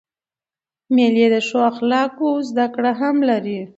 مېلې 0.95 1.25
د 1.33 1.35
ښو 1.47 1.59
اخلاقو 1.71 2.29
زدهکړه 2.49 2.91
هم 2.99 3.15
لري. 3.29 3.59